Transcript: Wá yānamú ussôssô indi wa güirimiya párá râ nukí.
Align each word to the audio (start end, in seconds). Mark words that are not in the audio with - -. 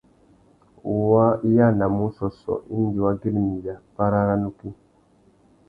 Wá 1.09 1.25
yānamú 1.55 2.03
ussôssô 2.09 2.53
indi 2.77 2.97
wa 3.05 3.11
güirimiya 3.19 3.73
párá 3.95 4.19
râ 4.27 4.35
nukí. 4.43 4.67